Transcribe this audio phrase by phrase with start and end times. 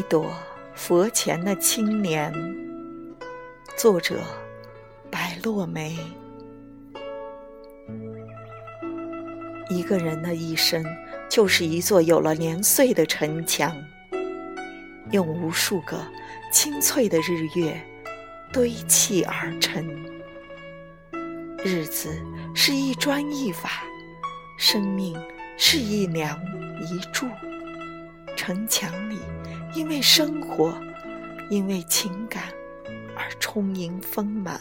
[0.00, 0.32] 一朵
[0.74, 2.32] 佛前的青莲，
[3.76, 4.18] 作者
[5.10, 5.94] 白落梅。
[9.68, 10.82] 一个人的一生，
[11.28, 13.76] 就是一座有了年岁的城墙，
[15.10, 16.02] 用无数个
[16.50, 17.78] 清脆的日月
[18.54, 19.86] 堆砌而成。
[21.62, 22.08] 日子
[22.54, 23.70] 是一砖一瓦，
[24.56, 25.14] 生命
[25.58, 26.40] 是一梁
[26.80, 27.26] 一柱，
[28.36, 29.18] 城墙里。
[29.72, 30.74] 因为生活，
[31.48, 32.42] 因为情感
[33.16, 34.60] 而充盈丰满。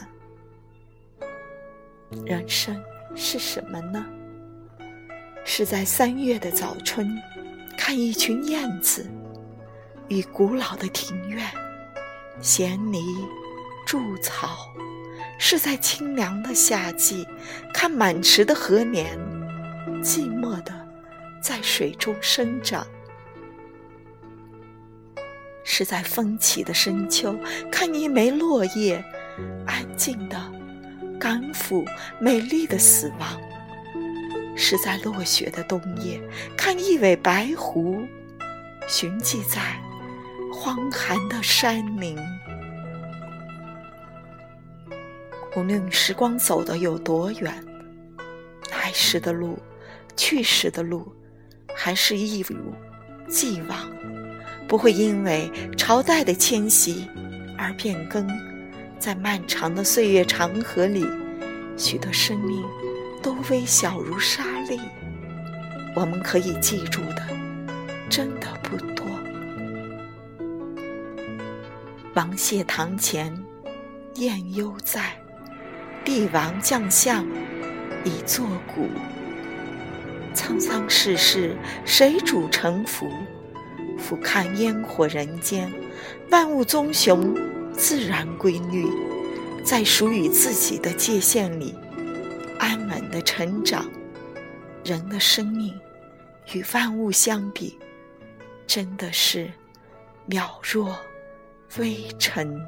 [2.28, 2.80] 人生
[3.16, 4.06] 是什么呢？
[5.44, 7.10] 是在三月的早春，
[7.76, 9.10] 看一群燕子
[10.10, 11.44] 与古老的庭院、
[12.40, 13.04] 闲泥、
[13.88, 14.72] 筑草；
[15.40, 17.28] 是在清凉的夏季，
[17.74, 19.18] 看满池的荷莲
[20.04, 20.88] 寂寞的
[21.42, 22.86] 在水中生长。
[25.72, 27.38] 是在风起的深秋，
[27.72, 29.06] 看一枚落叶
[29.68, 30.52] 安静的
[31.20, 31.86] 赶赴
[32.20, 33.40] 美丽的死亡；
[34.58, 36.20] 是在落雪的冬夜，
[36.58, 38.02] 看一尾白狐
[38.88, 39.80] 寻迹在
[40.52, 42.18] 荒寒的山林。
[45.56, 47.64] 无论时光走得有多远，
[48.72, 49.60] 来时的路、
[50.18, 51.14] 去时的路，
[51.76, 52.56] 还是一如
[53.30, 53.78] 既往。
[54.70, 57.08] 不会因为朝代的迁徙
[57.58, 58.30] 而变更，
[59.00, 61.04] 在漫长的岁月长河里，
[61.76, 62.64] 许多生命
[63.20, 64.80] 都微小如沙粒。
[65.96, 67.28] 我们可以记住的，
[68.12, 69.08] 真的不多。
[72.14, 73.36] 王谢堂前
[74.18, 75.20] 燕犹在，
[76.06, 77.26] 帝王将相
[78.04, 78.88] 已作古。
[80.36, 83.12] 沧桑世事，谁主沉浮？
[84.00, 85.72] 俯瞰烟火人间，
[86.32, 87.36] 万物棕雄，
[87.74, 88.88] 自然规律，
[89.64, 91.76] 在属于自己的界限里
[92.58, 93.86] 安稳的成长。
[94.84, 95.78] 人的生命
[96.54, 97.78] 与万物相比，
[98.66, 99.52] 真的是
[100.28, 100.98] 渺若
[101.78, 102.60] 微尘。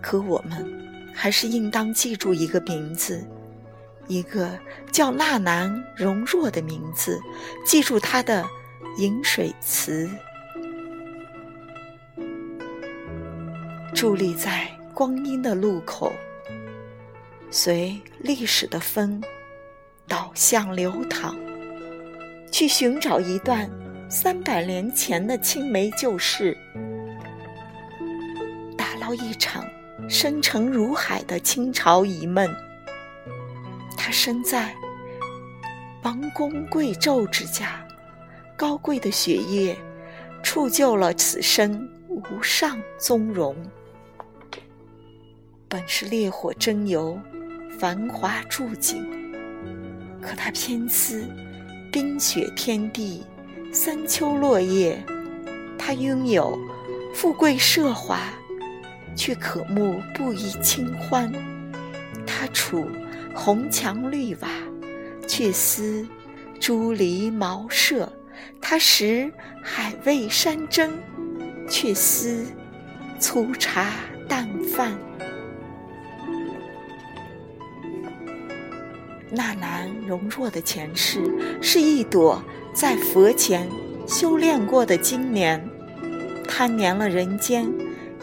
[0.00, 0.66] 可我们
[1.14, 3.22] 还是应当记住一个名字。
[4.10, 4.58] 一个
[4.90, 7.20] 叫纳兰容若的名字，
[7.64, 8.44] 记住他的
[8.98, 10.10] 饮水词，
[13.94, 16.12] 伫立在光阴的路口，
[17.52, 19.22] 随历史的风
[20.08, 21.36] 导向流淌，
[22.50, 23.70] 去寻找一段
[24.10, 26.58] 三百年前的青梅旧事，
[28.76, 29.64] 打捞一场
[30.08, 32.52] 深沉如海的清朝遗梦。
[34.22, 34.74] 身在
[36.02, 37.82] 王公贵胄之家，
[38.54, 39.74] 高贵的血液
[40.42, 43.56] 铸就了此生无上宗荣。
[45.70, 47.18] 本是烈火蒸油，
[47.78, 49.08] 繁华铸景，
[50.20, 51.26] 可他偏思
[51.90, 53.24] 冰雪天地，
[53.72, 55.02] 三秋落叶。
[55.78, 56.58] 他拥有
[57.14, 58.20] 富贵奢华，
[59.16, 61.32] 却可慕不宜清欢。
[62.26, 62.86] 他处。
[63.34, 64.48] 红墙绿瓦，
[65.26, 66.06] 却思
[66.58, 68.06] 朱篱茅舍；
[68.60, 69.32] 他食
[69.62, 70.92] 海味山珍，
[71.68, 72.44] 却思
[73.18, 73.92] 粗茶
[74.28, 74.98] 淡饭。
[79.30, 81.20] 纳兰容若的前世
[81.62, 82.42] 是一朵
[82.74, 83.68] 在佛前
[84.06, 85.64] 修炼过的金莲，
[86.48, 87.72] 贪恋了人间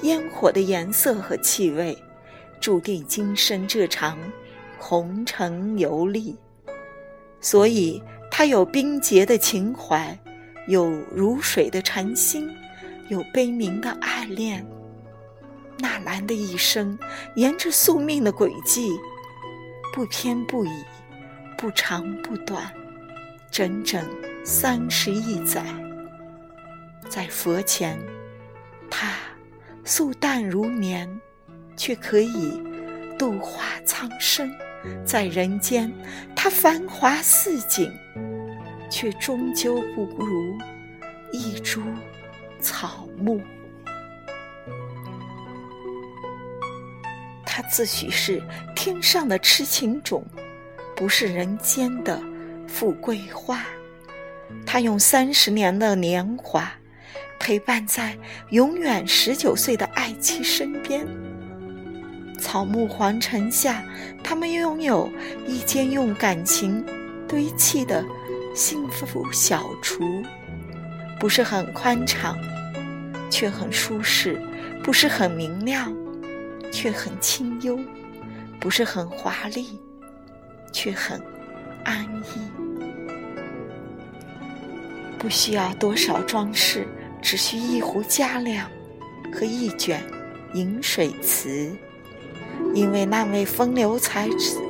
[0.02, 1.98] 烟火的颜色和气味，
[2.60, 4.18] 注定今生这场。
[4.78, 6.38] 红尘游历，
[7.42, 10.18] 所以他有冰洁的情怀，
[10.68, 12.50] 有如水的禅心，
[13.10, 14.66] 有悲鸣的爱恋。
[15.80, 16.98] 纳兰的一生，
[17.36, 18.90] 沿着宿命的轨迹，
[19.94, 20.70] 不偏不倚，
[21.58, 22.72] 不长不短，
[23.52, 24.04] 整整
[24.44, 25.64] 三十一载。
[27.08, 28.00] 在佛前，
[28.90, 29.14] 他
[29.84, 31.08] 素淡如棉，
[31.76, 32.60] 却可以
[33.18, 34.52] 度化苍生。
[35.06, 35.92] 在人间，
[36.36, 37.92] 它繁华似锦，
[38.90, 40.58] 却终究不如
[41.32, 41.82] 一株
[42.60, 43.42] 草木。
[47.46, 48.42] 它自诩是
[48.76, 50.24] 天上的痴情种，
[50.96, 52.22] 不是人间的
[52.68, 53.64] 富贵花。
[54.66, 56.72] 它用三十年的年华，
[57.40, 58.16] 陪伴在
[58.52, 61.08] 永远十九岁的爱妻身边。
[62.38, 63.84] 草木黄尘下，
[64.24, 65.12] 他们拥有
[65.46, 66.84] 一间用感情
[67.28, 68.06] 堆砌的
[68.54, 70.24] 幸福小厨，
[71.20, 72.38] 不是很宽敞，
[73.30, 74.36] 却很舒适；
[74.84, 75.94] 不是很明亮，
[76.72, 77.78] 却很清幽；
[78.60, 79.80] 不是很华丽，
[80.72, 81.22] 却很
[81.84, 82.40] 安逸。
[85.18, 86.88] 不需要多少装饰，
[87.22, 88.70] 只需一壶佳酿
[89.34, 90.02] 和一卷
[90.54, 91.76] 饮水词。
[92.74, 94.62] 因为那位风流才子，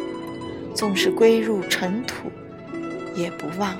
[0.75, 2.31] 纵是归入尘土，
[3.15, 3.77] 也不忘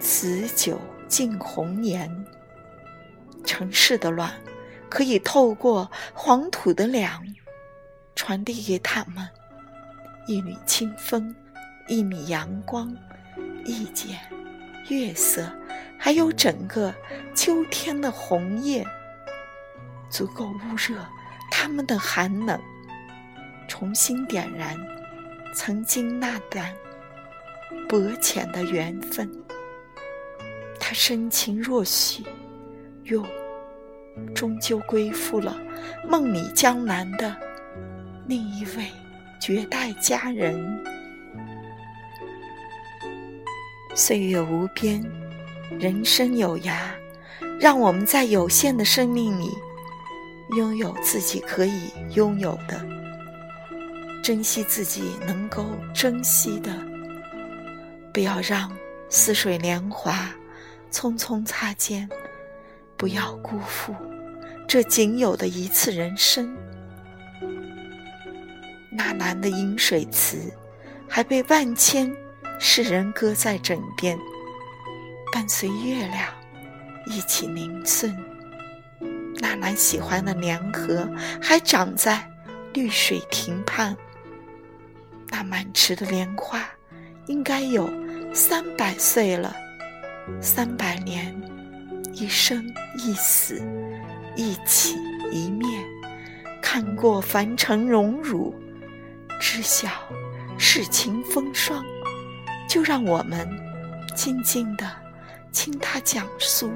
[0.00, 2.10] 此酒敬红颜。
[3.44, 4.32] 城市的乱，
[4.88, 7.24] 可以透过黄土的凉，
[8.14, 9.26] 传递给他们
[10.26, 11.34] 一缕清风，
[11.86, 12.94] 一米阳光，
[13.64, 14.18] 一剪
[14.88, 15.50] 月色，
[15.96, 16.94] 还有整个
[17.34, 18.84] 秋天的红叶，
[20.10, 20.96] 足够捂热
[21.50, 22.60] 他们的寒冷。
[23.68, 24.76] 重新点燃
[25.54, 26.74] 曾经那段
[27.88, 29.30] 薄浅的缘分，
[30.80, 32.24] 他深情若许，
[33.04, 33.24] 又
[34.34, 35.56] 终究归附了
[36.08, 37.36] 梦里江南的
[38.26, 38.86] 另一位
[39.40, 40.82] 绝代佳人。
[43.94, 45.02] 岁月无边，
[45.78, 46.74] 人生有涯，
[47.60, 49.50] 让我们在有限的生命里，
[50.56, 52.97] 拥有自己可以拥有的。
[54.28, 55.64] 珍惜自己能够
[55.94, 56.70] 珍惜的，
[58.12, 58.70] 不要让
[59.08, 60.30] 似水年华
[60.92, 62.06] 匆匆擦肩，
[62.94, 63.96] 不要辜负
[64.68, 66.54] 这仅有的一次人生。
[68.90, 70.52] 那南的饮水词，
[71.08, 72.14] 还被万千
[72.58, 74.18] 世人搁在枕边，
[75.32, 76.28] 伴随月亮
[77.06, 78.14] 一起凝诵。
[79.36, 81.08] 那南喜欢的凉荷，
[81.40, 82.30] 还长在
[82.74, 83.96] 绿水亭畔。
[85.30, 86.68] 那满池的莲花，
[87.26, 87.88] 应该有
[88.34, 89.54] 三百岁了。
[90.40, 91.34] 三百年，
[92.12, 92.64] 一生
[92.98, 93.62] 一死，
[94.36, 94.96] 一起
[95.30, 95.66] 一灭。
[96.60, 98.54] 看过凡尘荣辱，
[99.40, 99.88] 知晓
[100.58, 101.82] 世情风霜，
[102.68, 103.48] 就让我们
[104.14, 104.90] 静静的
[105.52, 106.70] 听他讲述。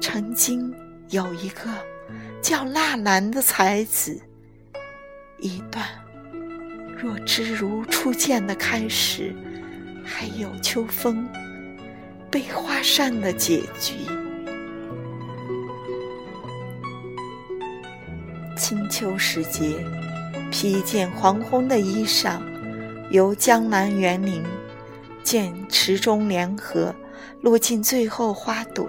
[0.00, 0.74] 曾经
[1.08, 1.70] 有一个
[2.42, 4.20] 叫纳兰的才子，
[5.38, 6.03] 一段。
[7.04, 9.30] 若知如初见的开始，
[10.02, 11.28] 还有秋风
[12.30, 13.92] 悲花扇的结局。
[18.56, 19.76] 清秋时节，
[20.50, 22.40] 披一件黄昏的衣裳，
[23.10, 24.42] 游江南园林，
[25.22, 26.94] 见池中莲荷
[27.42, 28.88] 落尽最后花朵。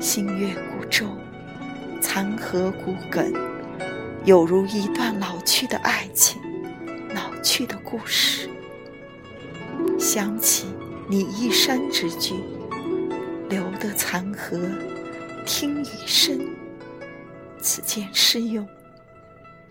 [0.00, 1.04] 星月孤舟，
[2.00, 3.30] 残荷骨梗，
[4.24, 6.40] 有如一段老去的爱情。
[7.44, 8.48] 去的故事，
[10.00, 10.66] 想起
[11.08, 12.34] 你一山之句
[13.50, 14.58] ：“留得残荷
[15.44, 16.40] 听雨声。”
[17.60, 18.66] 此间诗用，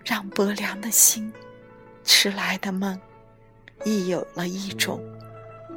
[0.05, 1.33] 让薄凉的心，
[2.03, 2.97] 迟来的梦，
[3.83, 5.03] 亦有了一种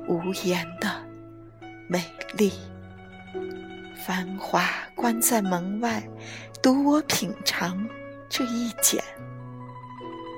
[0.06, 1.02] 无言的
[1.88, 2.04] 美
[2.36, 2.52] 丽。
[4.06, 6.06] 繁华关在门外，
[6.62, 7.88] 独我品尝
[8.28, 9.02] 这一剪。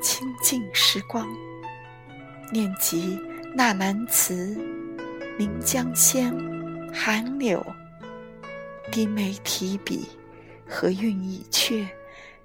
[0.00, 1.28] 清净时光，
[2.52, 3.18] 念及
[3.54, 4.56] 那南词，
[5.38, 6.32] 临江仙，
[6.92, 7.64] 寒柳，
[8.90, 10.06] 低眉提笔，
[10.66, 11.86] 和韵已却。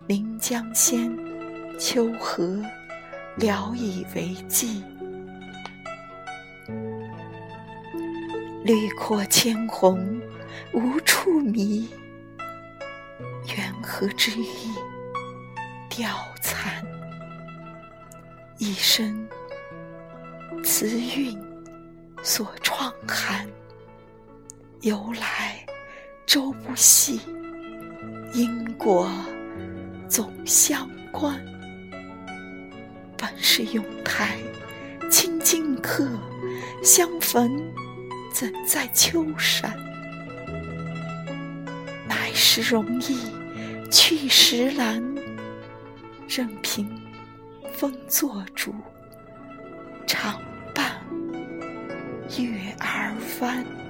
[0.05, 1.09] 临江仙，
[1.79, 2.61] 秋荷，
[3.37, 4.83] 聊以为寄。
[8.65, 10.21] 绿阔千红，
[10.73, 11.87] 无处觅。
[13.55, 14.73] 缘何之意，
[15.89, 16.09] 凋
[16.41, 16.85] 残。
[18.65, 19.27] 一生
[20.63, 21.37] 词韵
[22.23, 23.45] 所创寒，
[24.83, 25.65] 由来
[26.25, 27.19] 周不息，
[28.33, 29.11] 因果
[30.07, 31.37] 总相关。
[33.17, 34.39] 本是永台
[35.11, 36.07] 清净客，
[36.81, 37.51] 相逢
[38.31, 39.77] 怎在秋山？
[42.07, 43.19] 来时容易
[43.91, 45.03] 去时难，
[46.29, 47.02] 任凭。
[47.73, 48.73] 风作主，
[50.07, 50.39] 常
[50.75, 51.01] 伴
[52.37, 53.82] 月儿弯。